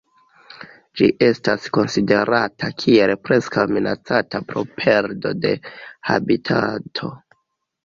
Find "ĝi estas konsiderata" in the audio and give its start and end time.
1.01-2.71